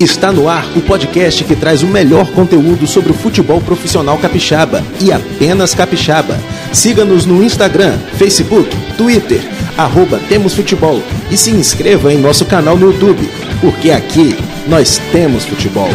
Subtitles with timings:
[0.00, 4.80] Está no ar o podcast que traz o melhor conteúdo sobre o futebol profissional capixaba
[5.00, 6.38] e apenas capixaba.
[6.72, 9.40] Siga-nos no Instagram, Facebook, Twitter,
[9.76, 11.02] arroba Temos Futebol
[11.32, 13.28] e se inscreva em nosso canal no YouTube,
[13.60, 14.36] porque aqui
[14.68, 15.88] nós temos futebol.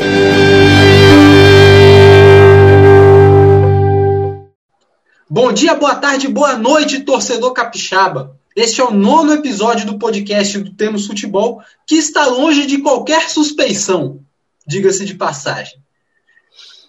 [5.30, 8.36] Bom dia, boa tarde, boa noite, torcedor capixaba.
[8.56, 13.28] Este é o nono episódio do podcast do Temos Futebol, que está longe de qualquer
[13.28, 14.20] suspeição,
[14.68, 15.82] diga-se de passagem.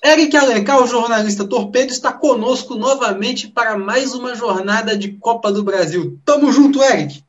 [0.05, 5.62] Eric Alencar, o jornalista Torpedo, está conosco novamente para mais uma jornada de Copa do
[5.62, 6.19] Brasil.
[6.23, 7.25] Tamo junto, Eric!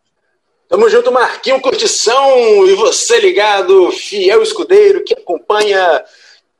[0.67, 6.03] Tamo junto, Marquinho Curtição, e você ligado, fiel escudeiro que acompanha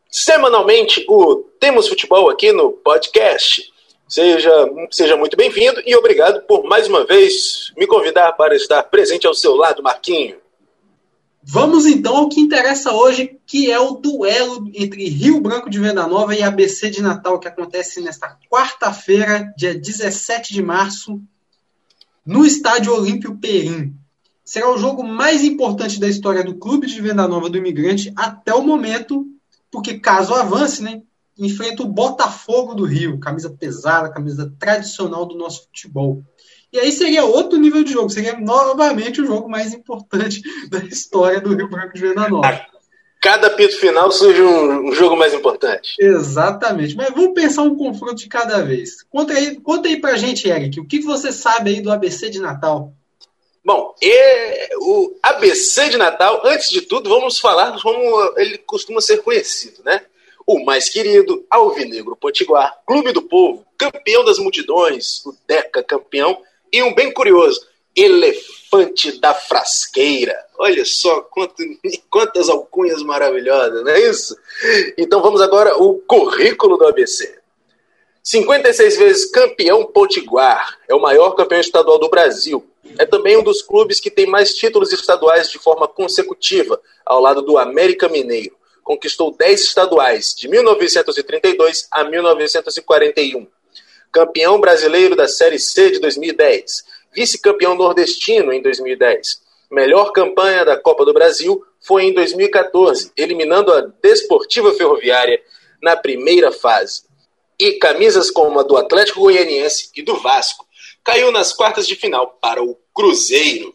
[0.10, 3.75] semanalmente o Temos Futebol aqui no podcast.
[4.16, 4.50] Seja,
[4.92, 9.34] seja muito bem-vindo e obrigado por mais uma vez me convidar para estar presente ao
[9.34, 10.38] seu lado, Marquinho.
[11.44, 16.08] Vamos então ao que interessa hoje, que é o duelo entre Rio Branco de Venda
[16.08, 21.20] Nova e ABC de Natal, que acontece nesta quarta-feira, dia 17 de março,
[22.26, 23.94] no Estádio Olímpio Perim.
[24.46, 28.54] Será o jogo mais importante da história do Clube de Venda Nova do Imigrante até
[28.54, 29.28] o momento,
[29.70, 31.02] porque caso avance, né,
[31.38, 36.24] enfrenta o Botafogo do Rio, camisa pesada, camisa tradicional do nosso futebol.
[36.72, 41.40] E aí seria outro nível de jogo, seria novamente o jogo mais importante da história
[41.40, 42.66] do Rio Branco de Nova.
[43.22, 45.96] Cada pito final surge um, um, jogo mais importante.
[46.00, 46.96] Exatamente.
[46.96, 49.02] Mas vamos pensar um confronto de cada vez.
[49.04, 52.40] Conta aí, conta aí pra gente, Eric, o que você sabe aí do ABC de
[52.40, 52.94] Natal?
[53.64, 59.24] Bom, e, o ABC de Natal, antes de tudo, vamos falar como ele costuma ser
[59.24, 60.02] conhecido, né?
[60.46, 66.38] O mais querido, Alvinegro Potiguar, Clube do Povo, campeão das multidões, o Deca campeão,
[66.72, 67.66] e um bem curioso,
[67.96, 70.38] Elefante da Frasqueira.
[70.58, 71.56] Olha só quanto,
[72.10, 74.38] quantas alcunhas maravilhosas, não é isso?
[74.98, 77.40] Então vamos agora ao currículo do ABC.
[78.22, 82.66] 56 vezes campeão Potiguar, é o maior campeão estadual do Brasil.
[82.98, 87.42] É também um dos clubes que tem mais títulos estaduais de forma consecutiva, ao lado
[87.42, 88.56] do América Mineiro
[88.86, 93.48] conquistou 10 estaduais, de 1932 a 1941.
[94.14, 96.86] Campeão brasileiro da Série C de 2010.
[97.12, 99.42] Vice-campeão nordestino em 2010.
[99.72, 105.42] Melhor campanha da Copa do Brasil foi em 2014, eliminando a Desportiva Ferroviária
[105.82, 107.04] na primeira fase.
[107.60, 110.66] E camisas como a do Atlético Goianiense e do Vasco
[111.04, 113.74] caiu nas quartas de final para o Cruzeiro.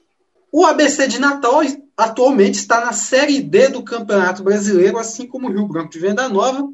[0.52, 1.62] O ABC de Natal
[2.00, 6.28] atualmente está na Série D do Campeonato Brasileiro, assim como o Rio Branco de Venda
[6.28, 6.66] Nova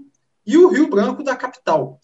[0.46, 2.00] e o Rio Branco da capital.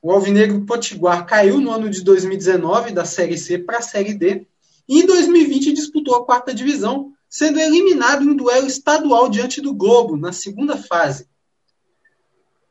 [0.00, 4.46] O Alvinegro Potiguar caiu no ano de 2019 da Série C para a Série D
[4.88, 9.74] e em 2020 disputou a quarta divisão, sendo eliminado em um duelo estadual diante do
[9.74, 11.28] Globo, na segunda fase.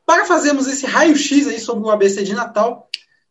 [0.04, 2.88] Para fazermos esse raio-x aí sobre o ABC de Natal,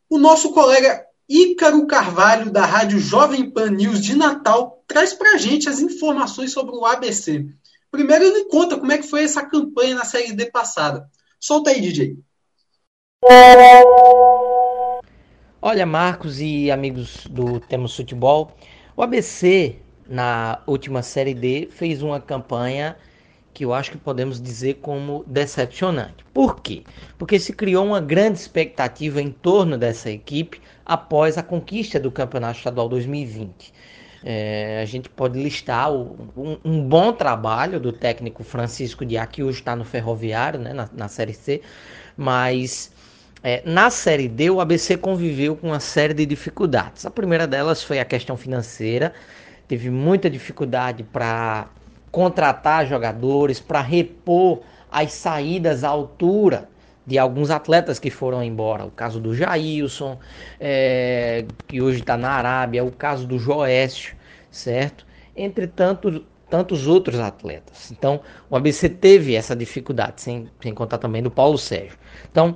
[0.10, 5.38] o nosso colega Ícaro Carvalho, da Rádio Jovem Pan News de Natal, traz para a
[5.38, 7.46] gente as informações sobre o ABC.
[7.90, 11.10] Primeiro ele conta como é que foi essa campanha na Série D passada.
[11.40, 12.18] Solta aí, DJ.
[15.62, 18.52] Olha, Marcos e amigos do Temos Futebol,
[18.96, 22.96] o ABC na última Série D fez uma campanha
[23.56, 26.26] que eu acho que podemos dizer como decepcionante.
[26.34, 26.84] Por quê?
[27.18, 32.58] Porque se criou uma grande expectativa em torno dessa equipe após a conquista do Campeonato
[32.58, 33.74] Estadual 2020.
[34.26, 39.42] É, a gente pode listar o, um, um, bom trabalho do técnico Francisco Diá, que
[39.42, 41.62] hoje está no Ferroviário, né, na, na Série C,
[42.18, 42.92] mas
[43.42, 47.06] é, na Série D o ABC conviveu com uma série de dificuldades.
[47.06, 49.14] A primeira delas foi a questão financeira,
[49.66, 51.70] teve muita dificuldade para
[52.16, 56.70] contratar jogadores, para repor as saídas à altura
[57.06, 58.86] de alguns atletas que foram embora.
[58.86, 60.18] O caso do Jailson,
[60.58, 64.16] é, que hoje está na Arábia, o caso do Joécio,
[64.50, 65.06] certo?
[65.36, 67.92] Entre tantos, tantos outros atletas.
[67.92, 71.98] Então, o ABC teve essa dificuldade, sem, sem contar também do Paulo Sérgio.
[72.32, 72.56] Então,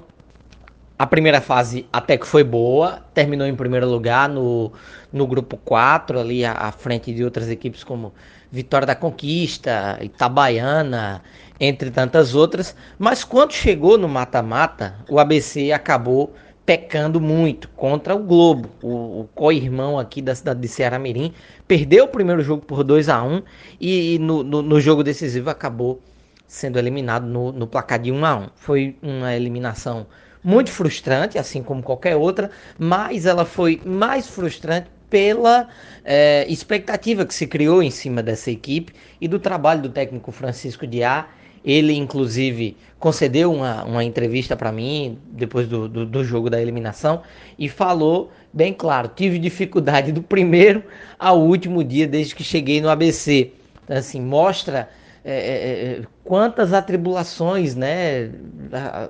[0.99, 4.69] a primeira fase até que foi boa, terminou em primeiro lugar no,
[5.13, 8.13] no grupo 4, ali à, à frente de outras equipes como
[8.51, 11.23] Vitória da Conquista, Itabaiana,
[11.57, 12.75] entre tantas outras.
[12.97, 16.33] Mas quando chegou no mata-mata, o ABC acabou
[16.65, 21.33] pecando muito contra o Globo, o, o co-irmão aqui da cidade de Ceará Mirim.
[21.65, 23.41] Perdeu o primeiro jogo por 2 a 1
[23.79, 26.01] e, e no, no, no, jogo decisivo acabou
[26.45, 30.05] sendo eliminado no, no placar de 1 a 1 Foi uma eliminação
[30.43, 35.67] muito frustrante, assim como qualquer outra, mas ela foi mais frustrante pela
[36.05, 40.85] é, expectativa que se criou em cima dessa equipe e do trabalho do técnico Francisco
[40.85, 41.27] Diá
[41.65, 47.23] Ele, inclusive, concedeu uma, uma entrevista para mim depois do, do, do, jogo da eliminação
[47.57, 50.83] e falou bem claro: tive dificuldade do primeiro
[51.17, 53.51] ao último dia desde que cheguei no ABC.
[53.83, 54.87] Então, assim, mostra
[55.23, 58.31] é, é, é, quantas atribulações né,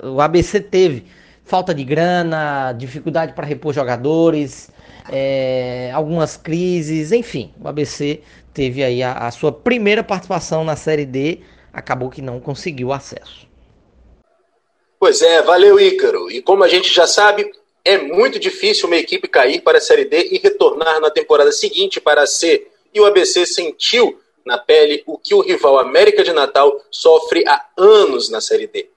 [0.04, 1.06] o ABC teve.
[1.44, 4.70] Falta de grana, dificuldade para repor jogadores,
[5.12, 8.22] é, algumas crises, enfim, o ABC
[8.54, 11.40] teve aí a, a sua primeira participação na Série D,
[11.74, 13.48] acabou que não conseguiu acesso.
[15.00, 16.30] Pois é, valeu Ícaro.
[16.30, 17.50] E como a gente já sabe,
[17.86, 22.02] é muito difícil uma equipe cair para a Série D e retornar na temporada seguinte
[22.02, 22.68] para a C.
[22.94, 24.20] E o ABC sentiu
[24.50, 28.90] na pele o que o rival América de Natal sofre há anos na Série D.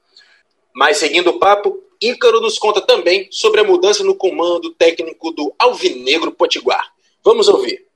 [0.74, 5.54] Mas seguindo o papo, Ícaro nos conta também sobre a mudança no comando técnico do
[5.58, 6.82] Alvinegro Potiguar.
[7.22, 7.86] Vamos ouvir.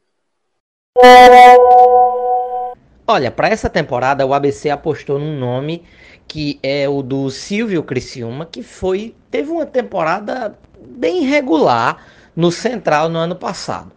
[3.07, 5.85] Olha, para essa temporada o ABC apostou num nome
[6.29, 12.05] que é o do Silvio Criciúma, que foi teve uma temporada bem regular
[12.35, 13.96] no Central no ano passado.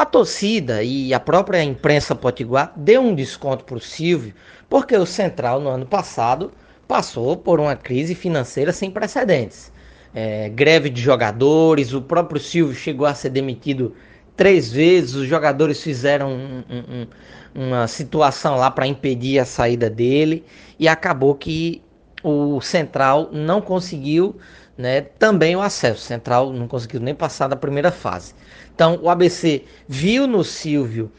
[0.00, 4.32] A torcida e a própria imprensa potiguar deu um desconto para o Silvio,
[4.66, 6.50] porque o Central no ano passado
[6.88, 9.70] passou por uma crise financeira sem precedentes.
[10.14, 13.94] É, greve de jogadores, o próprio Silvio chegou a ser demitido
[14.34, 17.06] três vezes, os jogadores fizeram um, um,
[17.54, 20.46] uma situação lá para impedir a saída dele
[20.78, 21.82] e acabou que
[22.24, 24.34] o Central não conseguiu
[24.78, 26.00] né, também o acesso.
[26.00, 28.34] O Central não conseguiu nem passar da primeira fase.
[28.80, 31.12] Então o ABC viu no Silvio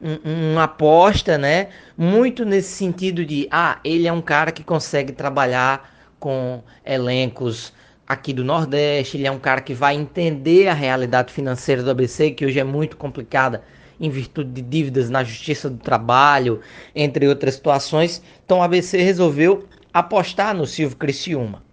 [0.00, 1.66] um, uma aposta, né,
[1.96, 7.72] muito nesse sentido de, ah, ele é um cara que consegue trabalhar com elencos
[8.06, 12.30] aqui do Nordeste, ele é um cara que vai entender a realidade financeira do ABC,
[12.30, 13.64] que hoje é muito complicada
[13.98, 16.60] em virtude de dívidas na Justiça do Trabalho,
[16.94, 18.22] entre outras situações.
[18.44, 21.67] Então o ABC resolveu apostar no Silvio Criciúma.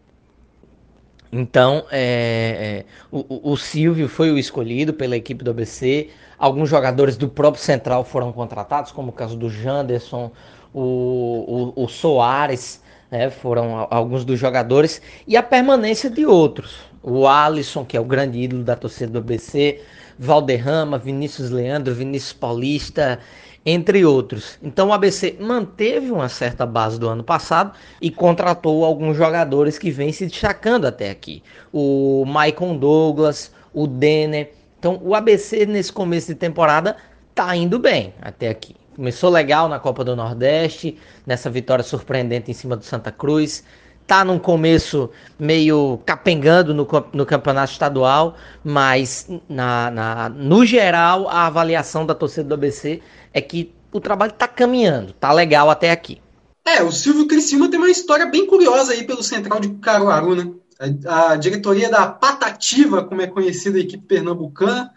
[1.32, 6.10] Então, é, é, o, o, Silvio foi o escolhido pela equipe do ABC.
[6.38, 10.32] Alguns jogadores do próprio Central foram contratados, como o caso do Janderson,
[10.74, 15.02] o, o, o Soares, né, foram alguns dos jogadores.
[15.28, 16.78] E a permanência de outros.
[17.02, 19.82] O Alisson, que é o grande ídolo da torcida do ABC,
[20.18, 23.20] Valderrama, Vinícius Leandro, Vinícius Paulista,
[23.66, 24.60] entre outros.
[24.62, 29.90] Então o ABC manteve uma certa base do ano passado e contratou alguns jogadores que
[29.90, 31.42] vêm se destacando até aqui.
[31.74, 34.54] O Maicon Douglas, o Denner.
[34.78, 36.96] Então o ABC nesse começo de temporada
[37.34, 38.76] tá indo bem até aqui.
[38.96, 43.64] Começou legal na Copa do Nordeste, nessa vitória surpreendente em cima do Santa Cruz
[44.08, 51.48] tá num começo meio capengando no, no campeonato estadual, mas na, na, no geral a
[51.48, 53.02] avaliação da torcida do ABC
[53.36, 56.22] é que o trabalho tá caminhando, tá legal até aqui.
[56.66, 60.52] É, o Silvio Criciúma tem uma história bem curiosa aí pelo Central de Caruaru, né?
[61.06, 64.90] A, a diretoria da Patativa, como é conhecida a equipe pernambucana,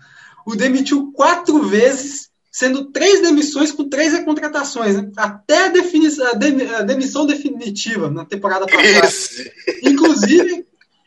[0.47, 5.11] o demitiu quatro vezes sendo três demissões com três recontratações, né?
[5.17, 9.07] até a, a, dem a, demissão definitiva na temporada passada.
[9.07, 9.51] Isso.
[9.83, 10.65] Inclusive,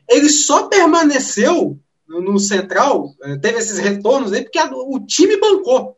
[0.07, 5.97] ele só permaneceu no Central, é, teve esses retornos aí, porque o time bancou.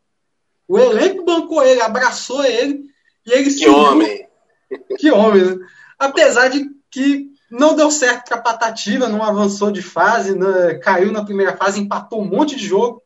[0.73, 2.83] O elenco bancou ele, abraçou ele,
[3.27, 3.75] e ele Que subiu.
[3.75, 4.27] homem!
[4.97, 5.67] Que homem, né?
[5.99, 10.73] Apesar de que não deu certo para a Patativa, não avançou de fase, né?
[10.79, 13.03] caiu na primeira fase, empatou um monte de jogo,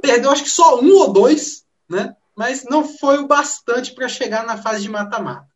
[0.00, 2.14] perdeu acho que só um ou dois né?
[2.36, 5.48] mas não foi o bastante para chegar na fase de mata-mata.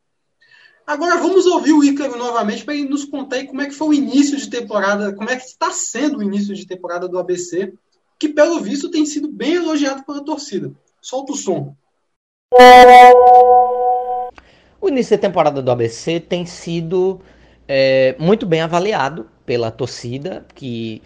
[0.85, 3.87] Agora vamos ouvir o Ícaro novamente para ele nos contar aí como é que foi
[3.87, 7.73] o início de temporada, como é que está sendo o início de temporada do ABC,
[8.19, 10.69] que pelo visto tem sido bem elogiado pela torcida.
[11.01, 11.75] Solta o som.
[14.81, 17.21] O início da temporada do ABC tem sido
[17.67, 21.01] é, muito bem avaliado pela torcida, que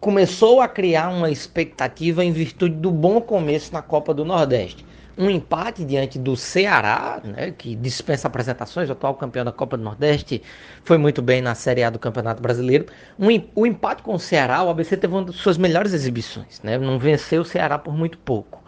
[0.00, 4.86] começou a criar uma expectativa em virtude do bom começo na Copa do Nordeste.
[5.18, 9.82] Um empate diante do Ceará, né, que dispensa apresentações, o atual campeão da Copa do
[9.82, 10.42] Nordeste,
[10.82, 12.86] foi muito bem na Série A do Campeonato Brasileiro.
[13.18, 16.78] Um, o empate com o Ceará, o ABC teve uma das suas melhores exibições, né,
[16.78, 18.60] não venceu o Ceará por muito pouco.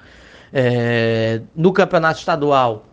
[0.53, 2.85] É, no Campeonato Estadual,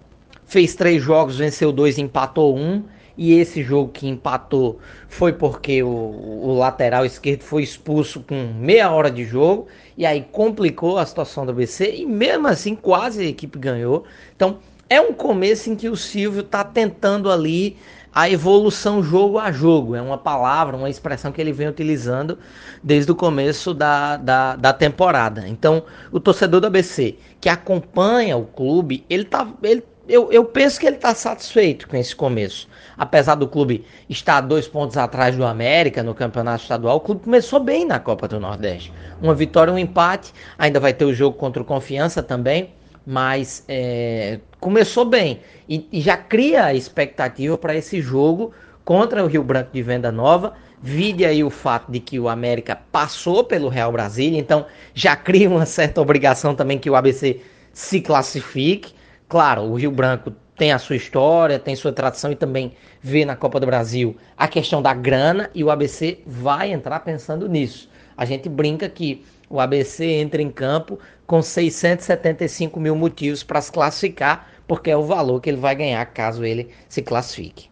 [0.46, 2.84] fez três jogos, venceu dois, empatou um
[3.20, 8.90] e esse jogo que empatou foi porque o, o, lateral esquerdo foi expulso com meia
[8.90, 13.26] hora de jogo e aí complicou a situação do ABC e mesmo assim quase a
[13.26, 14.06] equipe ganhou.
[14.34, 17.76] Então é um começo em que o Silvio está tentando ali
[18.14, 19.96] a evolução jogo a jogo.
[19.96, 22.38] É uma palavra, uma expressão que ele vem utilizando
[22.84, 25.48] desde o começo da, da, da temporada.
[25.48, 30.80] Então, o torcedor do ABC que acompanha o clube, ele, tá, ele eu, eu penso
[30.80, 32.68] que ele está satisfeito com esse começo.
[32.98, 37.60] Apesar do clube estar dois pontos atrás do América no campeonato estadual, o clube começou
[37.60, 38.92] bem na Copa do Nordeste.
[39.22, 40.34] Uma vitória, um empate.
[40.58, 42.72] Ainda vai ter o jogo contra o Confiança também,
[43.06, 48.52] mas é, começou bem e, e já cria expectativa para esse jogo
[48.84, 50.54] contra o Rio Branco de Venda Nova.
[50.82, 55.50] Vide aí o fato de que o América passou pelo Real Brasília, então já cria
[55.50, 57.42] uma certa obrigação também que o ABC
[57.74, 58.94] se classifique.
[59.28, 63.36] Claro, o Rio Branco tem a sua história, tem sua tradição e também vê na
[63.36, 67.90] Copa do Brasil a questão da grana e o ABC vai entrar pensando nisso.
[68.18, 73.72] A gente brinca que o ABC entra em campo com 675 mil motivos para se
[73.72, 77.70] classificar, porque é o valor que ele vai ganhar caso ele se classifique.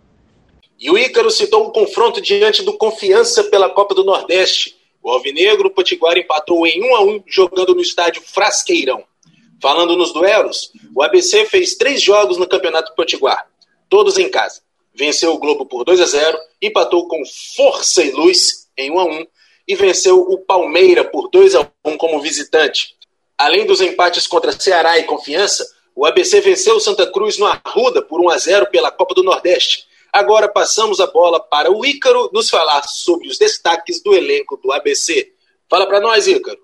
[0.79, 4.75] E o Ícaro citou um confronto diante do Confiança pela Copa do Nordeste.
[5.01, 9.03] O Alvinegro Potiguar empatou em 1 a 1 jogando no estádio Frasqueirão.
[9.61, 13.47] Falando nos duelos, o ABC fez três jogos no Campeonato Potiguar,
[13.89, 14.61] todos em casa.
[14.93, 17.23] Venceu o Globo por 2 a 0, empatou com
[17.55, 19.25] força e luz em 1 a 1
[19.67, 22.95] e venceu o Palmeira por 2 a 1 como visitante.
[23.37, 28.01] Além dos empates contra Ceará e Confiança, o ABC venceu o Santa Cruz no Arruda
[28.01, 32.29] por 1 a 0 pela Copa do Nordeste Agora passamos a bola para o Ícaro
[32.33, 35.31] nos falar sobre os destaques do elenco do ABC.
[35.69, 36.57] Fala para nós, Ícaro.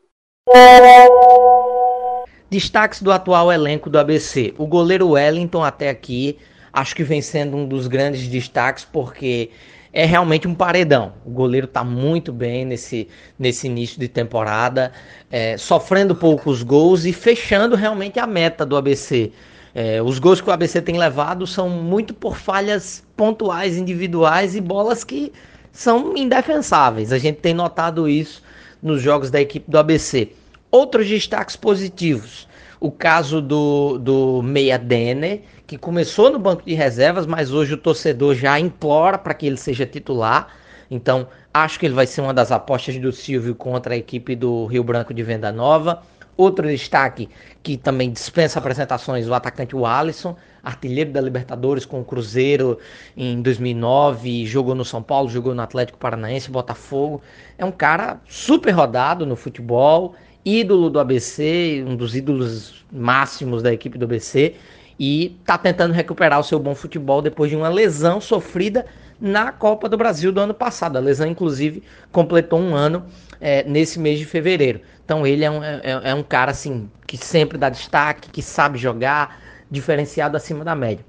[2.50, 4.54] Destaques do atual elenco do ABC.
[4.58, 6.40] O goleiro Wellington até aqui
[6.72, 9.52] acho que vem sendo um dos grandes destaques porque
[9.94, 11.14] é realmente um paredão.
[11.24, 13.08] O goleiro está muito bem nesse,
[13.38, 14.92] nesse início de temporada,
[15.32, 19.32] é, sofrendo poucos gols e fechando realmente a meta do ABC.
[19.76, 24.62] É, os gols que o ABC tem levado são muito por falhas pontuais, individuais e
[24.62, 25.32] bolas que
[25.72, 27.14] são indefensáveis.
[27.14, 28.42] A gente tem notado isso
[28.82, 30.30] nos jogos da equipe do ABC.
[30.72, 32.48] Outros destaques positivos.
[32.80, 35.42] O caso do, do Meia Denner,
[35.74, 39.58] que começou no banco de reservas, mas hoje o torcedor já implora para que ele
[39.58, 40.50] seja titular.
[40.90, 44.68] Então, acho que ele vai ser uma das apostas do Silvio contra a equipe do
[44.68, 46.04] Rio Branco de Venda Nova.
[46.38, 47.28] Outro destaque
[47.64, 52.78] que também dispensa apresentações, o atacante Alisson, artilheiro da Libertadores com o Cruzeiro
[53.18, 57.20] em 2009, jogou no São Paulo, jogou no Atlético Paranaense, Botafogo.
[57.58, 60.14] É um cara super rodado no futebol,
[60.46, 64.54] ídolo do ABC, um dos ídolos máximos da equipe do ABC
[65.00, 68.86] e está tentando recuperar o seu bom futebol depois de uma lesão sofrida
[69.20, 70.98] na Copa do Brasil do ano passado.
[70.98, 73.06] A lesão, inclusive, completou um ano
[73.40, 74.82] é, nesse mês de fevereiro.
[75.06, 78.78] Então ele é um, é, é um cara assim que sempre dá destaque, que sabe
[78.78, 81.06] jogar, diferenciado acima da média.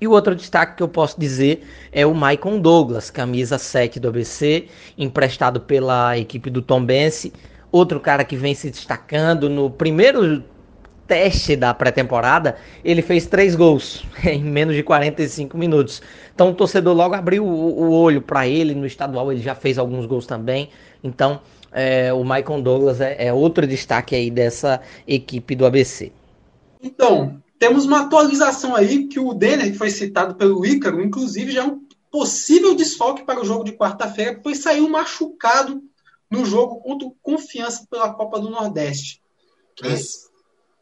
[0.00, 4.08] E o outro destaque que eu posso dizer é o Maicon Douglas, camisa 7 do
[4.08, 4.66] ABC,
[4.98, 7.32] emprestado pela equipe do Tom Bense.
[7.70, 10.44] Outro cara que vem se destacando no primeiro
[11.06, 16.02] teste da pré-temporada, ele fez três gols em menos de 45 minutos.
[16.34, 18.74] Então o torcedor logo abriu o, o olho para ele.
[18.74, 20.70] No estadual ele já fez alguns gols também.
[21.02, 21.40] Então
[21.74, 26.12] é, o Michael Douglas é, é, outro destaque aí dessa equipe do ABC.
[26.80, 31.62] Então, temos uma atualização aí que o Denner, que foi citado pelo Ícaro, inclusive já
[31.62, 31.80] é um
[32.10, 35.82] possível desfalque para o jogo de quarta-feira, pois saiu machucado
[36.30, 39.20] no jogo contra o Confiança pela Copa do Nordeste.
[39.76, 40.32] Crise.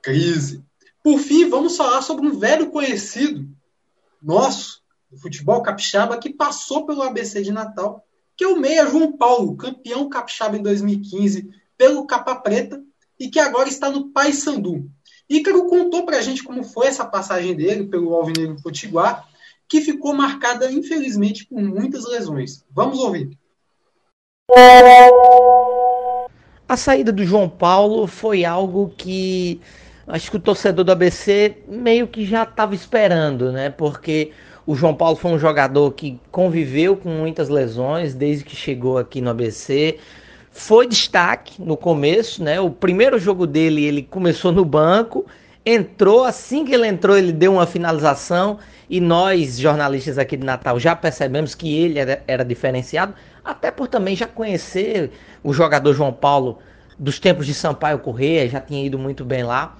[0.02, 0.64] Crise.
[1.02, 3.48] Por fim, vamos falar sobre um velho conhecido
[4.20, 8.04] nosso, do futebol capixaba, que passou pelo ABC de Natal
[8.36, 12.82] que é o meia João Paulo, campeão capixaba em 2015 pelo Capa Preta
[13.18, 14.90] e que agora está no Paysandu.
[15.28, 19.28] Ícaro contou para a gente como foi essa passagem dele pelo Alvinegro Potiguar,
[19.68, 22.64] que ficou marcada, infelizmente, por muitas lesões.
[22.70, 23.38] Vamos ouvir.
[26.68, 29.60] A saída do João Paulo foi algo que
[30.12, 33.70] acho que o torcedor do ABC meio que já estava esperando, né?
[33.70, 34.30] Porque
[34.66, 39.22] o João Paulo foi um jogador que conviveu com muitas lesões desde que chegou aqui
[39.22, 39.98] no ABC.
[40.50, 42.60] Foi destaque no começo, né?
[42.60, 45.24] O primeiro jogo dele, ele começou no banco,
[45.64, 48.58] entrou, assim que ele entrou, ele deu uma finalização
[48.90, 53.88] e nós, jornalistas aqui de Natal, já percebemos que ele era, era diferenciado, até por
[53.88, 55.10] também já conhecer
[55.42, 56.58] o jogador João Paulo
[57.02, 59.76] dos tempos de Sampaio Corrêa, já tinha ido muito bem lá.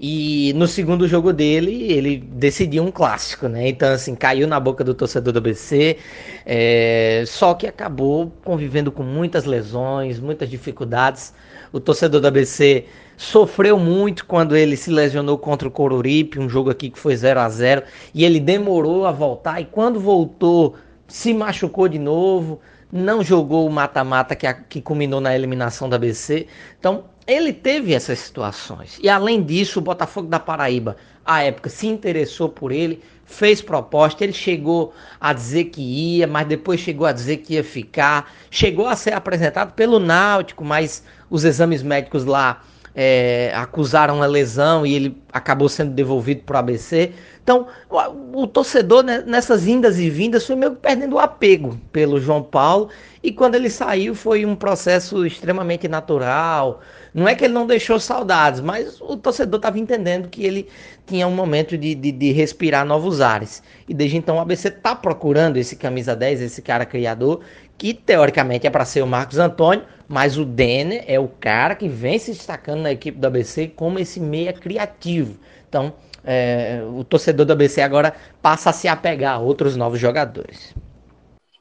[0.00, 3.68] E no segundo jogo dele, ele decidiu um clássico, né?
[3.68, 5.96] Então, assim, caiu na boca do torcedor do ABC.
[6.44, 7.22] É...
[7.28, 11.32] Só que acabou convivendo com muitas lesões, muitas dificuldades.
[11.72, 16.70] O torcedor do ABC sofreu muito quando ele se lesionou contra o Coruripe, um jogo
[16.70, 19.60] aqui que foi 0 a 0 E ele demorou a voltar.
[19.60, 20.74] E quando voltou,
[21.06, 22.60] se machucou de novo
[22.94, 26.46] não jogou o mata-mata que, que culminou na eliminação da ABC.
[26.78, 29.00] Então, ele teve essas situações.
[29.02, 30.96] E além disso, o Botafogo da Paraíba,
[31.26, 36.46] à época, se interessou por ele, fez proposta, ele chegou a dizer que ia, mas
[36.46, 41.44] depois chegou a dizer que ia ficar, chegou a ser apresentado pelo Náutico, mas os
[41.44, 42.62] exames médicos lá
[42.94, 47.12] é, acusaram uma lesão e ele acabou sendo devolvido para o ABC.
[47.42, 52.18] Então, o, o, torcedor né, nessas indas e vindas foi meio perdendo o apego pelo
[52.18, 52.88] João Paulo
[53.22, 56.80] e quando ele saiu foi um processo extremamente natural.
[57.12, 60.68] Não é que ele não deixou saudades, mas o torcedor estava entendendo que ele
[61.06, 63.62] tinha um momento de, de, de, respirar novos ares.
[63.88, 67.40] E desde então o ABC está procurando esse camisa 10, esse cara criador,
[67.76, 71.88] que teoricamente é para ser o Marcos Antônio, mas o Denner é o cara que
[71.88, 75.38] vem se destacando na equipe do ABC como esse meia criativo.
[75.68, 75.92] Então,
[76.24, 80.74] é, o torcedor do ABC agora passa a se apegar a outros novos jogadores.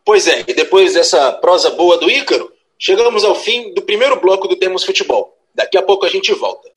[0.05, 4.47] Pois é, e depois dessa prosa boa do Ícaro, chegamos ao fim do primeiro bloco
[4.47, 5.37] do Temos Futebol.
[5.55, 6.69] Daqui a pouco a gente volta.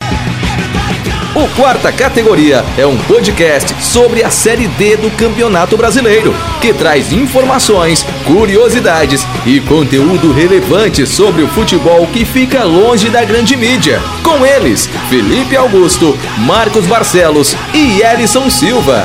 [1.36, 7.12] O Quarta Categoria é um podcast sobre a Série D do Campeonato Brasileiro, que traz
[7.12, 14.00] informações, curiosidades e conteúdo relevante sobre o futebol que fica longe da grande mídia.
[14.24, 19.02] Com eles, Felipe Augusto, Marcos Barcelos e Elison Silva.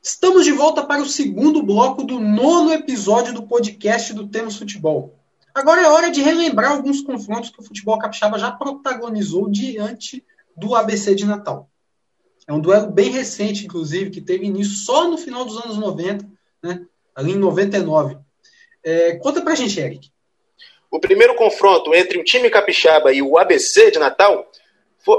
[0.00, 5.21] Estamos de volta para o segundo bloco do nono episódio do podcast do Temos Futebol.
[5.54, 10.24] Agora é hora de relembrar alguns confrontos que o futebol capixaba já protagonizou diante
[10.56, 11.68] do ABC de Natal.
[12.46, 16.26] É um duelo bem recente, inclusive, que teve início só no final dos anos 90,
[16.62, 16.86] né?
[17.14, 18.16] ali em 99.
[18.82, 20.10] É, conta pra gente, Eric.
[20.90, 24.50] O primeiro confronto entre o time capixaba e o ABC de Natal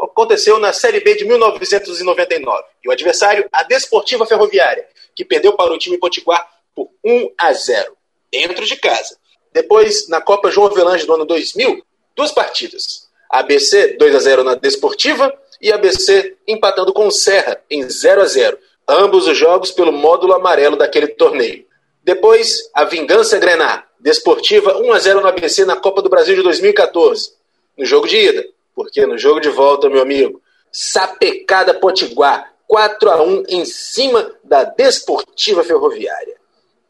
[0.03, 2.63] aconteceu na Série B de 1999.
[2.83, 4.85] E o adversário, a Desportiva Ferroviária,
[5.15, 7.97] que perdeu para o time Potiguar por 1 a 0,
[8.31, 9.17] dentro de casa.
[9.53, 11.83] Depois, na Copa João Avelange do ano 2000,
[12.15, 13.07] duas partidas.
[13.29, 18.25] ABC 2 a 0 na Desportiva e ABC empatando com o Serra em 0 a
[18.25, 18.57] 0.
[18.87, 21.65] Ambos os jogos pelo módulo amarelo daquele torneio.
[22.03, 26.43] Depois, a Vingança Grenar, Desportiva 1 a 0 no ABC na Copa do Brasil de
[26.43, 27.31] 2014.
[27.77, 33.23] No jogo de ida, porque no jogo de volta, meu amigo, sapecada Potiguar, 4 a
[33.23, 36.35] 1 em cima da Desportiva Ferroviária.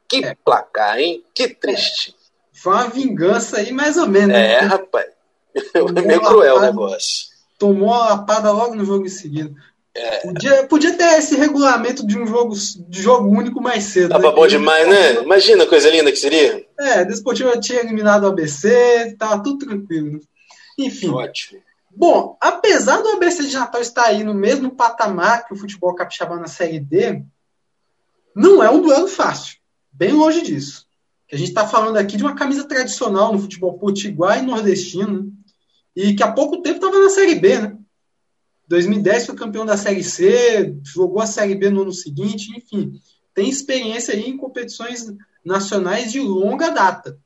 [0.10, 0.36] Que é.
[0.44, 1.24] placar, hein?
[1.34, 2.16] Que triste.
[2.64, 4.30] Foi uma vingança aí, mais ou menos.
[4.30, 4.54] Né?
[4.54, 5.08] É, rapaz.
[5.74, 7.28] Foi meio cruel o negócio.
[7.60, 9.54] Tomou a lapada logo no jogo em seguida.
[9.94, 10.22] É.
[10.22, 12.56] Podia, podia ter esse regulamento de um jogo,
[12.88, 14.12] de jogo único mais cedo.
[14.12, 14.36] Tava né?
[14.36, 15.24] bom demais, né?
[15.24, 16.66] Imagina a coisa linda que seria.
[16.80, 20.22] É, Desportivo tinha eliminado o ABC, tava tudo tranquilo.
[20.80, 21.10] Enfim.
[21.10, 21.62] Ótimo.
[21.92, 26.38] Bom, apesar do ABC de Natal estar aí no mesmo patamar que o futebol capixaba
[26.38, 27.22] na Série D,
[28.34, 29.58] não é um duelo fácil.
[29.92, 30.88] Bem longe disso.
[31.34, 35.32] A gente está falando aqui de uma camisa tradicional no futebol potiguar e nordestino, né?
[35.96, 37.76] e que há pouco tempo estava na Série B, né?
[38.68, 42.94] 2010 foi campeão da Série C, jogou a Série B no ano seguinte, enfim,
[43.34, 45.12] tem experiência aí em competições
[45.44, 47.20] nacionais de longa data.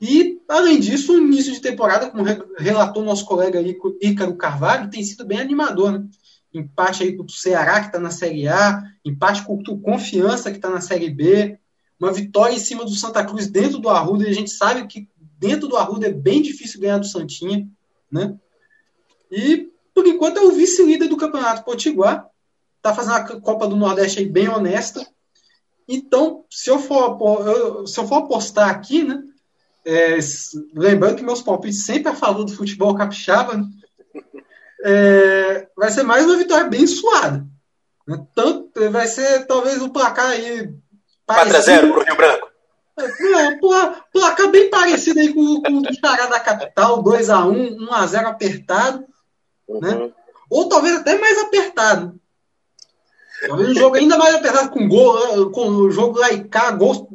[0.00, 2.22] E, além disso, o início de temporada, como
[2.56, 3.60] relatou nosso colega
[4.00, 6.06] Ícaro Carvalho, tem sido bem animador, né?
[6.54, 10.58] Empate aí com o Ceará, que está na Série A, empate com o Confiança, que
[10.58, 11.58] está na Série B,
[11.98, 15.08] uma vitória em cima do Santa Cruz dentro do Arruda, e a gente sabe que
[15.38, 17.68] dentro do Arruda é bem difícil ganhar do Santinha,
[18.10, 18.36] né?
[19.30, 22.26] E, por enquanto, é o vice-líder do Campeonato Potiguar,
[22.80, 25.06] tá fazendo a Copa do Nordeste aí bem honesta.
[25.86, 29.22] Então, se eu for, se eu for apostar aqui, né?
[29.84, 30.18] É,
[30.74, 33.64] lembrando que meus palpites sempre a favor do futebol capixaba, né?
[34.84, 37.46] é, vai ser mais uma vitória bem suada.
[38.06, 38.26] Né?
[38.34, 40.74] Tanto, vai ser talvez um placar aí
[41.28, 42.48] 4x0 pro Rio Branco.
[42.98, 43.58] É,
[44.12, 49.04] placar bem parecido aí com, com o Xará da capital, 2x1, 1x0 apertado.
[49.68, 49.80] Uhum.
[49.80, 50.10] Né?
[50.50, 52.18] Ou talvez até mais apertado.
[53.46, 57.06] Talvez um jogo ainda mais apertado com gol, com o jogo lá e cá, gols,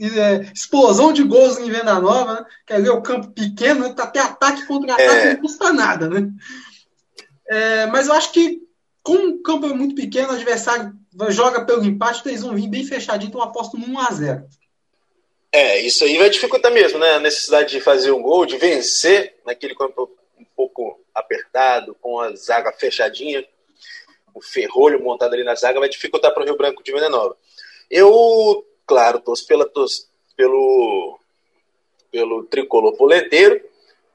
[0.00, 2.46] é, explosão de gols em Venda Nova, né?
[2.66, 3.94] Quer dizer, o campo pequeno, né?
[3.98, 5.32] até ataque contra ataque, é.
[5.32, 6.28] não custa nada, né?
[7.48, 8.60] É, mas eu acho que,
[9.02, 10.92] como o campo é muito pequeno, o adversário
[11.30, 14.44] joga pelo empate, eles vão vir bem fechadinho, então aposto no 1x0.
[15.50, 17.12] É, isso aí vai dificultar mesmo, né?
[17.12, 22.34] A necessidade de fazer um gol, de vencer naquele campo um pouco apertado, com a
[22.34, 23.46] zaga fechadinha,
[24.34, 27.36] o ferrolho montado ali na zaga, vai dificultar para o Rio Branco de Venda Nova.
[27.90, 31.18] Eu, claro, torço pela, torço pelo,
[32.10, 33.62] pelo tricolor poleteiro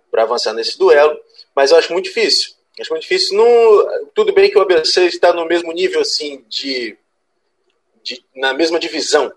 [0.09, 1.15] para avançar nesse duelo,
[1.55, 2.56] mas eu acho muito difícil.
[2.79, 3.37] Acho muito difícil.
[4.13, 6.97] Tudo bem que o ABC está no mesmo nível, assim, de,
[8.03, 9.33] de na mesma divisão,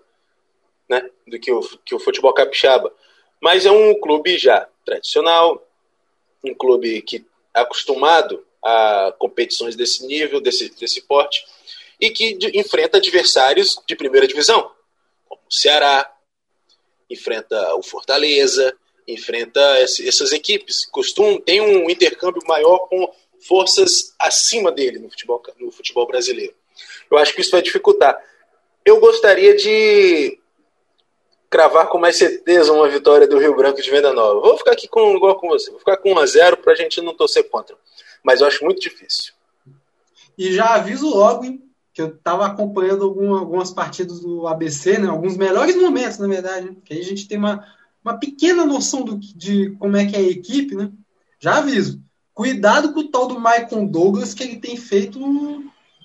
[0.87, 2.93] né, do que o, que o futebol capixaba.
[3.41, 5.67] Mas é um clube já tradicional,
[6.43, 11.43] um clube que é acostumado a competições desse nível, desse, desse porte,
[11.99, 14.71] e que de, enfrenta adversários de primeira divisão,
[15.27, 16.11] como o Ceará,
[17.09, 18.75] enfrenta o Fortaleza,
[19.07, 20.85] enfrenta essas equipes.
[20.85, 23.11] Costum, tem um intercâmbio maior com
[23.47, 26.53] forças acima dele no futebol, no futebol brasileiro.
[27.09, 28.17] Eu acho que isso vai dificultar.
[28.85, 30.39] Eu gostaria de
[31.49, 34.39] cravar com mais certeza uma vitória do Rio Branco de Venda Nova.
[34.39, 36.75] Vou ficar aqui com, igual com você, vou ficar com 1 a 0 para a
[36.75, 37.75] gente não torcer contra.
[38.23, 39.33] Mas eu acho muito difícil.
[40.37, 41.61] E já aviso logo, hein,
[41.93, 46.75] que eu estava acompanhando algumas partidas do ABC, né, alguns melhores momentos, na verdade, né,
[46.85, 47.65] que aí a gente tem uma,
[48.03, 50.89] uma pequena noção do, de como é que é a equipe, né?
[51.37, 52.01] Já aviso.
[52.33, 55.19] Cuidado com o tal do Michael Douglas, que ele tem feito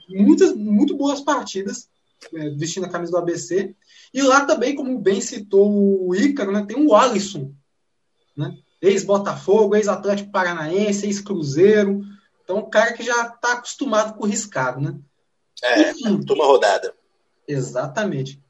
[0.08, 1.88] muitas, muito boas partidas,
[2.34, 3.74] é, vestindo a camisa do ABC.
[4.12, 7.52] E lá também, como bem citou o Ícaro, né, tem o Alisson,
[8.36, 8.56] né?
[8.80, 12.02] ex-Botafogo, ex-Atlético Paranaense, ex-Cruzeiro.
[12.42, 14.98] Então, um cara que já está acostumado com o riscado, né?
[15.62, 16.94] É, Enfim, uma rodada.
[17.48, 18.40] Exatamente.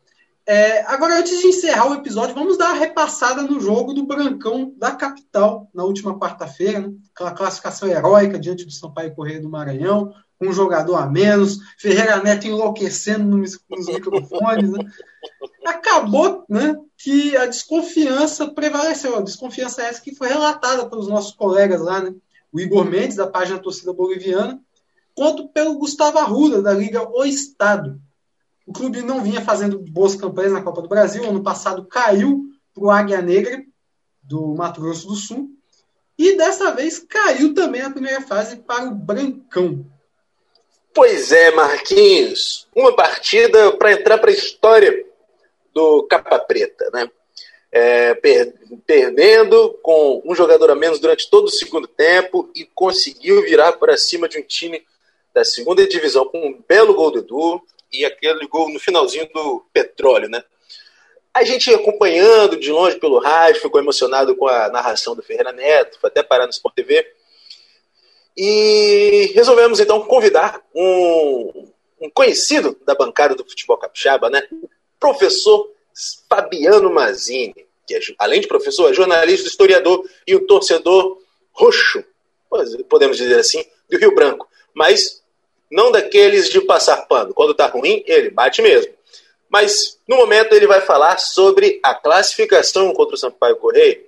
[0.48, 4.72] É, agora, antes de encerrar o episódio, vamos dar uma repassada no jogo do Brancão
[4.76, 6.92] da capital na última quarta-feira, né?
[7.12, 12.46] aquela classificação heróica diante do Sampaio Correia do Maranhão, um jogador a menos, Ferreira Neto
[12.46, 14.70] enlouquecendo nos, nos microfones.
[14.70, 14.84] Né?
[15.66, 21.80] Acabou né, que a desconfiança prevaleceu, a desconfiança essa que foi relatada pelos nossos colegas
[21.80, 22.14] lá, né?
[22.52, 24.60] o Igor Mendes, da página Torcida Boliviana,
[25.12, 28.00] quanto pelo Gustavo Arruda, da Liga O Estado.
[28.66, 31.24] O clube não vinha fazendo boas campanhas na Copa do Brasil.
[31.24, 33.62] Ano passado caiu para o Águia Negra,
[34.22, 35.50] do Mato Grosso do Sul.
[36.18, 39.86] E dessa vez caiu também a primeira fase para o Brancão.
[40.92, 42.66] Pois é, Marquinhos.
[42.74, 45.04] Uma partida para entrar para a história
[45.72, 47.10] do Capa Preta, né?
[47.70, 48.54] É, per
[48.86, 53.96] perdendo com um jogador a menos durante todo o segundo tempo e conseguiu virar para
[53.96, 54.82] cima de um time
[55.34, 57.60] da segunda divisão com um belo gol do Edu,
[57.92, 60.42] e aquele gol no finalzinho do Petróleo, né?
[61.32, 65.98] A gente acompanhando de longe pelo rádio, ficou emocionado com a narração do Ferreira Neto,
[66.00, 67.06] foi até parar no Sport TV.
[68.36, 71.68] E resolvemos então convidar um,
[72.00, 74.42] um conhecido da bancada do futebol capixaba, né?
[74.98, 75.70] Professor
[76.28, 81.18] Fabiano Mazini, que é, além de professor, é jornalista, historiador e um torcedor
[81.52, 82.04] roxo,
[82.88, 84.48] podemos dizer assim, do Rio Branco.
[84.74, 85.22] Mas
[85.70, 87.34] não daqueles de passar pano.
[87.34, 88.92] Quando tá ruim, ele bate mesmo.
[89.48, 94.00] Mas no momento ele vai falar sobre a classificação contra o Sampaio Correia.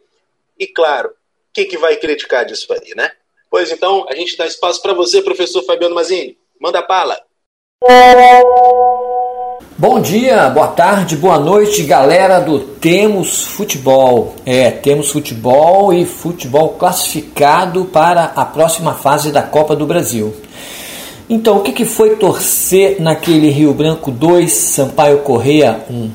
[0.58, 1.12] E claro, o
[1.52, 3.10] que, vai criticar disso aí, né?
[3.50, 6.36] Pois então, a gente dá espaço para você, professor Fabiano Mazini.
[6.60, 7.20] Manda bala.
[9.78, 14.34] Bom dia, boa tarde, boa noite, galera do Temos Futebol.
[14.44, 20.34] É, temos futebol e futebol classificado para a próxima fase da Copa do Brasil.
[21.30, 26.10] Então, o que, que foi torcer naquele Rio Branco 2, Sampaio Correia 1?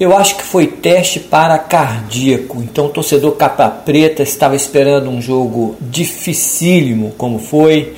[0.00, 2.60] Eu acho que foi teste para cardíaco.
[2.60, 7.92] Então, o torcedor capa preta estava esperando um jogo dificílimo, como foi,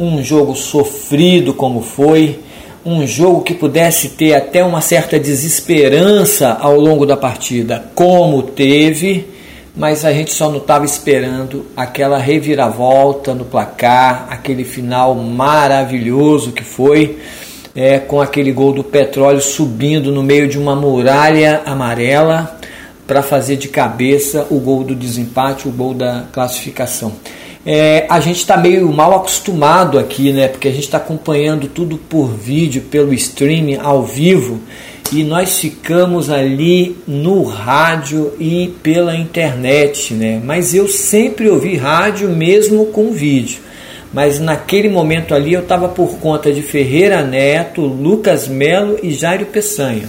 [0.00, 2.40] um jogo sofrido, como foi,
[2.84, 9.31] um jogo que pudesse ter até uma certa desesperança ao longo da partida, como teve
[9.74, 16.62] mas a gente só não estava esperando aquela reviravolta no placar, aquele final maravilhoso que
[16.62, 17.18] foi,
[17.74, 22.58] é, com aquele gol do Petróleo subindo no meio de uma muralha amarela
[23.06, 27.12] para fazer de cabeça o gol do desempate, o gol da classificação.
[27.64, 30.48] É, a gente está meio mal acostumado aqui, né?
[30.48, 34.60] Porque a gente está acompanhando tudo por vídeo, pelo streaming, ao vivo
[35.12, 40.40] e nós ficamos ali no rádio e pela internet, né?
[40.42, 43.60] Mas eu sempre ouvi rádio mesmo com vídeo.
[44.12, 49.46] Mas naquele momento ali eu estava por conta de Ferreira Neto, Lucas Melo e Jairo
[49.46, 50.08] Peçanha.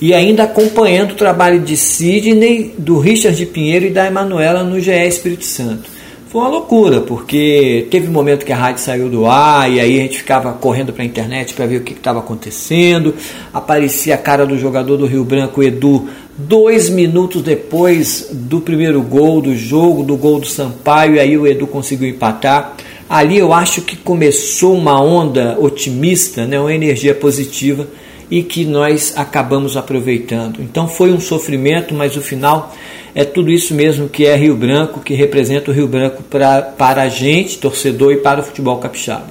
[0.00, 4.90] E ainda acompanhando o trabalho de Sidney, do Richard Pinheiro e da Emanuela no GE
[4.90, 5.88] Espírito Santo.
[6.32, 9.98] Foi uma loucura, porque teve um momento que a rádio saiu do ar e aí
[9.98, 13.14] a gente ficava correndo para a internet para ver o que estava acontecendo.
[13.52, 19.42] Aparecia a cara do jogador do Rio Branco, Edu, dois minutos depois do primeiro gol
[19.42, 22.76] do jogo, do gol do Sampaio, e aí o Edu conseguiu empatar.
[23.10, 27.86] Ali eu acho que começou uma onda otimista, né, uma energia positiva
[28.30, 30.62] e que nós acabamos aproveitando.
[30.62, 32.72] Então foi um sofrimento, mas o final
[33.14, 37.02] é tudo isso mesmo que é Rio Branco, que representa o Rio Branco pra, para
[37.02, 39.28] a gente, torcedor, e para o futebol capixaba.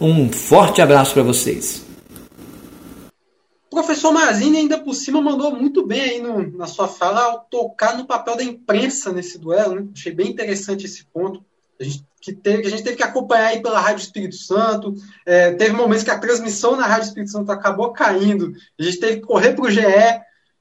[0.00, 1.84] Um forte abraço para vocês.
[3.70, 7.96] professor Mazini ainda por cima mandou muito bem aí no, na sua fala ao tocar
[7.96, 9.74] no papel da imprensa nesse duelo.
[9.74, 9.86] Né?
[9.94, 11.44] Achei bem interessante esse ponto.
[11.80, 14.94] A gente, que teve, a gente teve que acompanhar aí pela Rádio Espírito Santo.
[15.24, 18.52] É, teve momentos que a transmissão na Rádio Espírito Santo acabou caindo.
[18.78, 19.82] A gente teve que correr para o GE.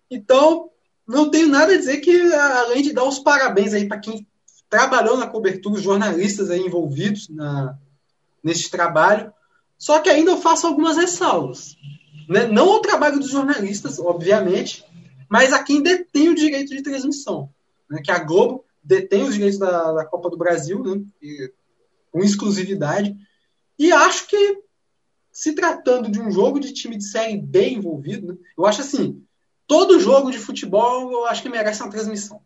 [0.09, 0.69] Então,
[1.07, 4.27] não tenho nada a dizer que, além de dar os parabéns aí para quem
[4.69, 7.77] trabalhou na cobertura, os jornalistas aí envolvidos na,
[8.43, 9.31] nesse trabalho,
[9.77, 11.75] só que ainda eu faço algumas ressalvas.
[12.27, 12.47] Né?
[12.47, 14.83] Não ao trabalho dos jornalistas, obviamente,
[15.29, 17.49] mas a quem detém o direito de transmissão.
[17.89, 18.01] Né?
[18.03, 21.01] Que a Globo detém os direitos da, da Copa do Brasil, né?
[21.21, 21.51] E,
[22.11, 23.13] com exclusividade.
[23.77, 24.59] E acho que,
[25.31, 28.37] se tratando de um jogo de time de série B envolvido, né?
[28.57, 29.24] eu acho assim:
[29.67, 32.41] todo jogo de futebol eu acho que merece uma transmissão.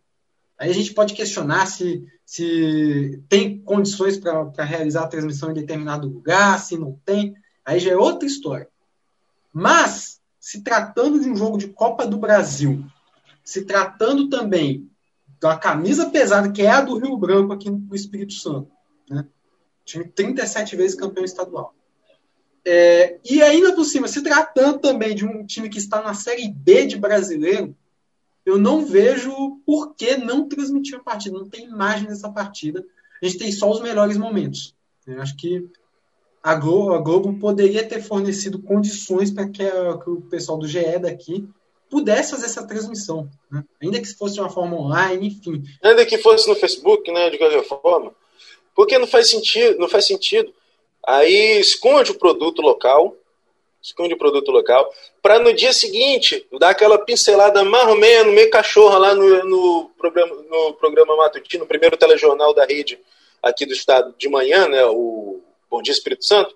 [0.58, 6.08] Aí a gente pode questionar se, se tem condições para realizar a transmissão em determinado
[6.08, 7.34] lugar, se não tem.
[7.64, 8.68] Aí já é outra história.
[9.54, 12.86] Mas, se tratando de um jogo de Copa do Brasil,
[13.44, 14.90] se tratando também
[15.40, 18.70] da camisa pesada, que é a do Rio Branco aqui no Espírito Santo,
[19.10, 19.26] né?
[19.86, 21.74] time 37 vezes campeão estadual.
[22.66, 26.50] É, e ainda por cima, se tratando também de um time que está na Série
[26.50, 27.76] B de brasileiro,
[28.46, 31.38] eu não vejo por que não transmitir a partida.
[31.38, 32.84] Não tem imagem dessa partida.
[33.22, 34.74] A gente tem só os melhores momentos.
[35.06, 35.68] Eu acho que
[36.42, 41.00] a Globo, a Globo poderia ter fornecido condições para que, que, o pessoal do GE
[41.00, 41.48] daqui
[41.90, 43.30] pudesse fazer essa transmissão.
[43.52, 43.64] Né?
[43.82, 45.64] Ainda que fosse de uma forma online, enfim.
[45.84, 48.14] Ainda que fosse no Facebook, né, de qualquer forma.
[48.76, 50.54] Porque não faz sentido, não faz sentido.
[51.06, 53.16] Aí esconde o produto local,
[53.82, 58.98] esconde o produto local, para no dia seguinte dar aquela pincelada ou menos, meio cachorra
[58.98, 63.00] lá no, no, programa, no programa matutino, no primeiro telejornal da rede
[63.42, 66.54] aqui do estado de manhã, né, o Bom Dia Espírito Santo,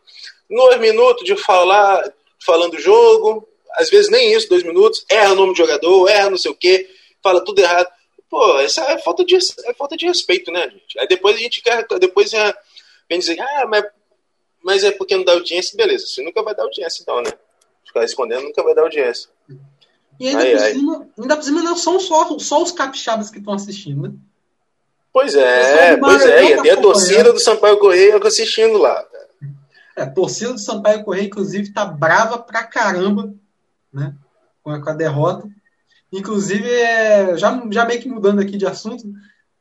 [0.50, 2.14] dois minutos de falar,
[2.46, 6.38] falando jogo, às vezes nem isso, dois minutos, erra o nome do jogador, erra não
[6.38, 6.90] sei o quê,
[7.22, 7.88] fala tudo errado.
[8.30, 11.00] Pô, essa é falta de, é falta de respeito, né, gente?
[11.00, 12.32] Aí depois a gente quer, depois
[13.10, 13.86] vem dizer, ah, mas
[14.64, 16.08] mas é porque não dá audiência, beleza.
[16.08, 17.32] Você nunca vai dar audiência, então, né?
[17.86, 19.30] Ficar escondendo nunca vai dar audiência.
[20.20, 20.72] E ainda, ai, por, ai.
[20.74, 24.14] Cima, ainda por cima não são só, só os capixabas que estão assistindo, né?
[25.12, 26.66] Pois é, pois é.
[26.66, 29.06] E a torcida do Sampaio Correia assistindo lá.
[29.96, 33.32] É, a torcida do Sampaio Correia, inclusive, tá brava pra caramba,
[33.94, 34.16] né?
[34.64, 35.48] Com a, com a derrota.
[36.12, 39.04] Inclusive, é, já, já meio que mudando aqui de assunto,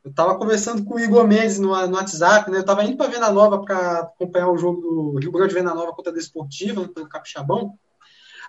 [0.03, 2.57] eu estava conversando com o Igor Mendes no, no WhatsApp, né?
[2.57, 5.93] Eu estava indo para Venda Nova para acompanhar o jogo do Rio Grande Venda Nova
[5.93, 7.75] contra a Desportiva, pelo Capixabão.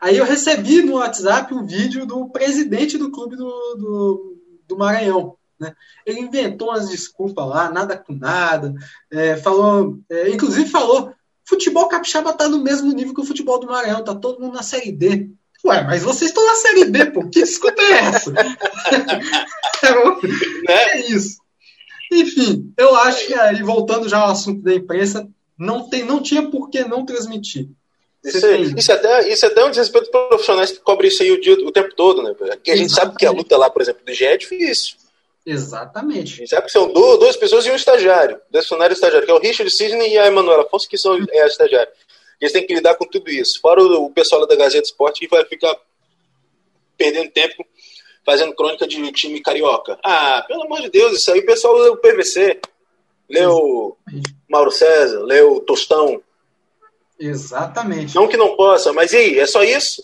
[0.01, 4.37] Aí eu recebi no WhatsApp um vídeo do presidente do clube do, do,
[4.67, 5.37] do Maranhão.
[5.59, 5.73] Né?
[6.05, 8.75] Ele inventou umas desculpas lá, nada com nada.
[9.09, 11.14] É, falou, é, inclusive falou:
[11.45, 14.64] futebol capixaba está no mesmo nível que o futebol do Maranhão, tá todo mundo na
[14.64, 15.31] Série D.
[15.64, 17.29] Ué, mas vocês estão na Série B, pô.
[17.29, 18.35] Que desculpa é essa?
[20.69, 21.44] é, é isso.
[22.12, 26.49] Enfim, eu acho que aí, voltando já ao assunto da imprensa, não, tem, não tinha
[26.49, 27.69] por que não transmitir.
[28.25, 31.31] Isso, é, isso, é até, isso é até um desrespeito profissionais que cobrem isso aí
[31.31, 32.33] o, dia, o tempo todo, né?
[32.33, 32.95] Porque a gente Exatamente.
[32.95, 34.97] sabe que a luta lá, por exemplo, do GE é difícil.
[35.45, 36.33] Exatamente.
[36.33, 39.31] A gente sabe que são duas, duas pessoas e um estagiário, dois funcionários estagiários, que
[39.31, 41.93] é o Richard Sidney e a Emanuela Afonso, que são é a estagiária.
[42.40, 43.61] Eles têm que lidar com tudo isso.
[43.61, 45.77] Fora o, o pessoal da Gazeta Esporte que vai ficar
[46.97, 47.64] perdendo tempo
[48.25, 49.99] fazendo crônica de time carioca.
[50.03, 52.61] Ah, pelo amor de Deus, isso aí o pessoal lê o PVC,
[53.47, 53.97] o
[54.49, 56.23] Mauro César, o Tostão.
[57.19, 58.15] Exatamente.
[58.15, 60.03] Não que não possa, mas e aí, é só isso?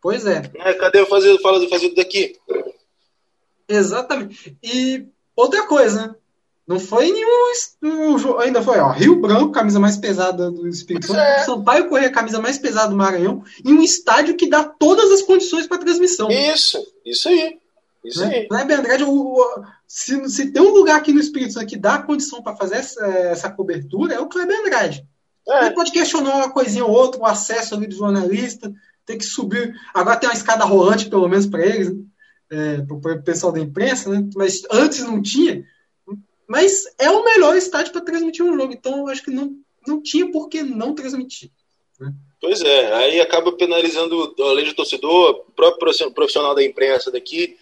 [0.00, 0.42] Pois é.
[0.56, 2.38] é cadê o fazer, fala do fazer daqui?
[3.68, 4.56] Exatamente.
[4.62, 6.14] E outra coisa, né?
[6.68, 8.38] Não foi nenhum.
[8.40, 8.90] Ainda foi, ó.
[8.90, 11.18] Rio Branco, camisa mais pesada do Espírito Santo.
[11.18, 11.38] É.
[11.44, 13.42] Sampaio Correia, camisa mais pesada do Maranhão.
[13.64, 16.30] E um estádio que dá todas as condições para transmissão.
[16.30, 17.58] Isso, isso aí.
[18.04, 18.34] Isso né?
[18.34, 18.48] aí.
[18.48, 22.02] Kleber Andrade, o, o, se, se tem um lugar aqui no Espírito Santo que dá
[22.02, 25.06] condição para fazer essa, essa, cobertura, é o Kleber Andrade.
[25.48, 25.64] É.
[25.64, 28.70] Ele pode questionar uma coisinha ou outra, o acesso ali do jornalista,
[29.06, 29.74] tem que subir.
[29.94, 32.02] Agora tem uma escada rolante, pelo menos, para eles, né?
[32.50, 34.28] é, para o pessoal da imprensa, né?
[34.36, 35.64] mas antes não tinha.
[36.48, 39.54] Mas é o melhor estádio para transmitir um jogo, então eu acho que não,
[39.86, 41.50] não tinha por que não transmitir.
[42.00, 42.12] Né?
[42.40, 47.58] Pois é, aí acaba penalizando, além do torcedor, o próprio profissional da imprensa daqui,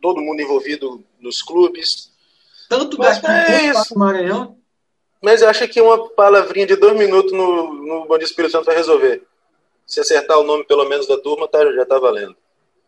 [0.00, 2.10] todo mundo envolvido nos clubes.
[2.68, 4.56] Tanto Mas é do Maranhão.
[5.22, 8.66] Mas eu acho que uma palavrinha de dois minutos no, no Bom Dia Espírito Santo
[8.66, 9.22] vai resolver.
[9.86, 12.36] Se acertar o nome, pelo menos, da turma, tá, já tá valendo.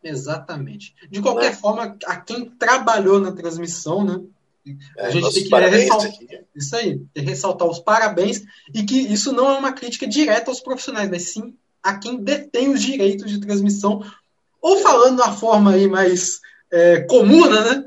[0.02, 0.94] Exatamente.
[1.10, 1.56] De qualquer né?
[1.56, 4.20] forma, a quem trabalhou na transmissão, né?
[4.98, 6.12] A é, gente tem que ressaltar,
[6.54, 8.42] isso aí, tem que ressaltar os parabéns
[8.74, 12.70] e que isso não é uma crítica direta aos profissionais, mas sim a quem detém
[12.70, 14.02] os direitos de transmissão,
[14.60, 17.84] ou falando na forma aí mais é, comuna, né?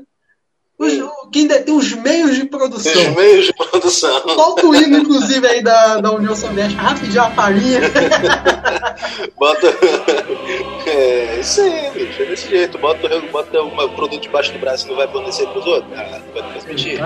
[0.82, 2.92] Os, quem detém os meios de produção.
[2.92, 4.22] Os meios de produção.
[4.34, 7.80] Solta o hino, inclusive, aí da, da União Soviética, rapidinho a palhinha.
[9.38, 9.68] Bota.
[10.84, 12.76] É isso aí, bicho, é desse jeito.
[12.76, 15.92] Bota, bota um produto debaixo do braço e não vai fornecer para os outros.
[15.98, 17.00] Ah, não vai transmitir.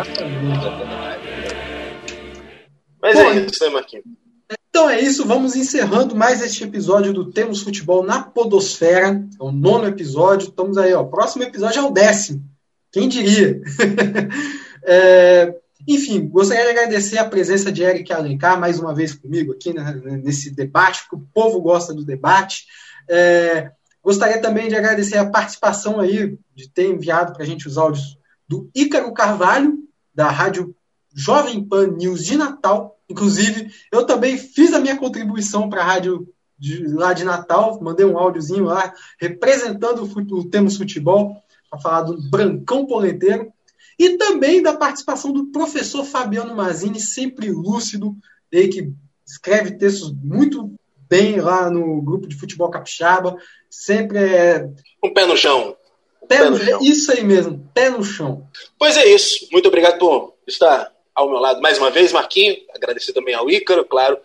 [3.01, 4.05] Mas Bom, é isso, né, Marquinhos?
[4.69, 9.25] Então é isso, vamos encerrando mais este episódio do Temos Futebol na Podosfera.
[9.41, 10.49] É o nono episódio.
[10.49, 11.05] Estamos aí, ó.
[11.05, 12.43] Próximo episódio é o décimo.
[12.97, 13.61] Quem diria?
[14.83, 15.55] é,
[15.87, 20.01] enfim, gostaria de agradecer a presença de Eric Alencar mais uma vez comigo aqui né,
[20.25, 22.65] nesse debate, porque o povo gosta do debate.
[23.07, 23.71] É,
[24.03, 28.17] gostaria também de agradecer a participação aí, de ter enviado para a gente os áudios
[28.49, 29.77] do Ícaro Carvalho,
[30.15, 30.75] da Rádio
[31.15, 32.99] Jovem Pan News de Natal.
[33.11, 36.27] Inclusive, eu também fiz a minha contribuição para a rádio
[36.59, 41.43] de, lá de Natal, mandei um áudiozinho lá, representando o, o Futebol
[41.77, 43.53] para falar do Brancão Polenteiro,
[43.99, 48.15] e também da participação do professor Fabiano Mazini, sempre lúcido,
[48.53, 48.93] ele que
[49.27, 50.71] escreve textos muito
[51.09, 53.37] bem lá no grupo de futebol capixaba,
[53.71, 54.69] sempre é...
[55.03, 55.77] Um pé no chão.
[56.29, 56.81] Pé, pé no chão.
[56.83, 58.47] Isso aí mesmo, pé no chão.
[58.79, 59.49] Pois é isso.
[59.51, 62.57] Muito obrigado por estar ao meu lado mais uma vez, Marquinho.
[62.75, 64.19] Agradecer também ao Ícaro, claro,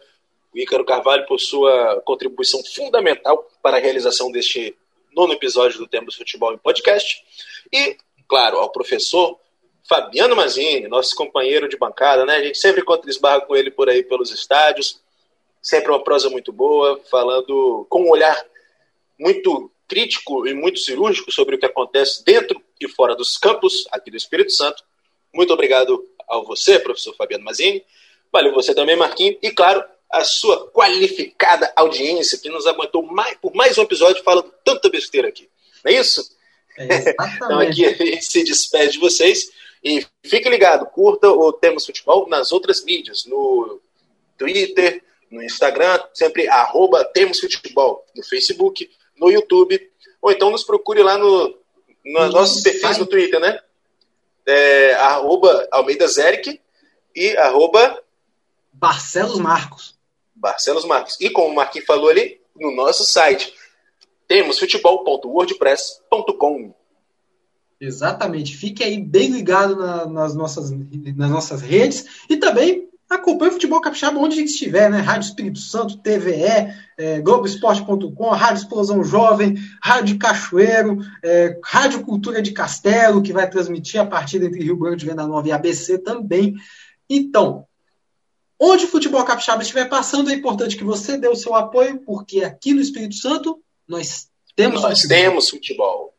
[0.54, 4.76] o Ícaro Carvalho por sua contribuição fundamental para a realização deste
[5.16, 7.24] nono episódio do Temos Futebol em Podcast.
[7.72, 7.98] E,
[8.28, 9.40] claro, ao professor
[9.88, 12.36] Fabiano Mazini, nosso companheiro de bancada, né?
[12.36, 15.02] A gente sempre encontra esbarra com ele por aí pelos estádios.
[15.62, 18.36] Sempre uma prosa muito boa, falando com um olhar
[19.20, 24.10] muito crítico e muito cirúrgico sobre o que acontece dentro e fora dos campos aqui
[24.10, 24.84] do Espírito Santo.
[25.34, 27.84] Muito obrigado a você, professor Fabiano Mazini.
[28.32, 29.38] Valeu você também, Marquinhos.
[29.42, 34.54] E, claro, a sua qualificada audiência que nos aguentou mais, por mais um episódio falando
[34.64, 35.50] tanta besteira aqui.
[35.84, 36.36] Não é isso?
[36.78, 39.52] É, então aqui a gente se despede de vocês
[39.84, 43.82] e fique ligado, curta o Temos Futebol nas outras mídias, no
[44.38, 49.90] Twitter, no Instagram, sempre arroba Temos Futebol, no Facebook, no YouTube,
[50.22, 51.58] ou então nos procure lá no,
[52.06, 53.60] no nossos perfis no Twitter, né?
[54.46, 56.60] É, arroba Almeida Zeric
[57.16, 58.04] e arroba
[58.74, 59.96] Barcelos Marcos.
[60.42, 61.18] Barcelos Marques.
[61.22, 63.54] E como o Marquinhos falou ali, no nosso site,
[64.28, 66.74] temos futebol.wordpress.com.
[67.80, 68.58] Exatamente.
[68.58, 73.82] Fique aí bem ligado na, nas, nossas, nas nossas redes e também acompanhe o Futebol
[73.82, 75.00] Capixaba onde estiver, né?
[75.00, 82.52] Rádio Espírito Santo, TVE, é, Globoesporte.com, Rádio Explosão Jovem, Rádio Cachoeiro, é, Rádio Cultura de
[82.52, 86.56] Castelo, que vai transmitir a partida entre Rio Grande, Venda Nova e ABC também.
[87.10, 87.68] Então,
[88.64, 92.44] Onde o futebol capixaba estiver passando, é importante que você dê o seu apoio, porque
[92.44, 95.18] aqui no Espírito Santo nós temos nós futebol.
[95.18, 96.11] temos futebol.